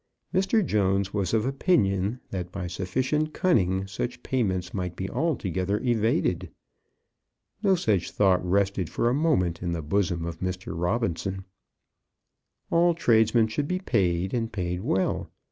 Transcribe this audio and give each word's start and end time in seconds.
Mr. 0.33 0.65
Jones 0.65 1.13
was 1.13 1.31
of 1.31 1.45
opinion 1.45 2.19
that 2.31 2.51
by 2.51 2.65
sufficient 2.65 3.35
cunning 3.35 3.85
such 3.85 4.23
payments 4.23 4.73
might 4.73 4.95
be 4.95 5.07
altogether 5.07 5.79
evaded. 5.83 6.49
No 7.61 7.75
such 7.75 8.09
thought 8.09 8.43
rested 8.43 8.89
for 8.89 9.09
a 9.09 9.13
moment 9.13 9.61
in 9.61 9.73
the 9.73 9.81
bosom 9.83 10.25
of 10.25 10.39
Mr. 10.39 10.73
Robinson. 10.75 11.45
All 12.71 12.95
tradesmen 12.95 13.47
should 13.49 13.67
be 13.67 13.77
paid, 13.77 14.33
and 14.33 14.51
paid 14.51 14.81
well. 14.81 15.29